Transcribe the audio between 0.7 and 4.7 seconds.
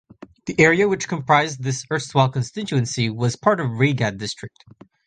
which comprised this erstwhile constituency was part of Raigad district.